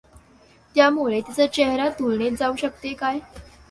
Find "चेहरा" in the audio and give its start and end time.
1.47-1.89